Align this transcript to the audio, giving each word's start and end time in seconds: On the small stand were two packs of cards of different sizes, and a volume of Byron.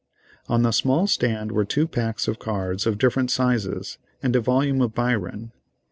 On 0.49 0.63
the 0.63 0.71
small 0.71 1.05
stand 1.05 1.51
were 1.51 1.63
two 1.63 1.87
packs 1.87 2.27
of 2.27 2.39
cards 2.39 2.87
of 2.87 2.97
different 2.97 3.29
sizes, 3.29 3.99
and 4.23 4.35
a 4.35 4.41
volume 4.41 4.81
of 4.81 4.95
Byron. 4.95 5.51